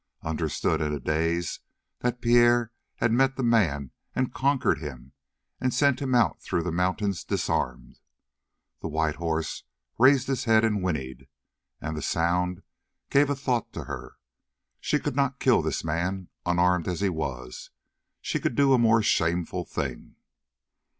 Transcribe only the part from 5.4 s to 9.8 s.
and sent him out through the mountains disarmed. The white horse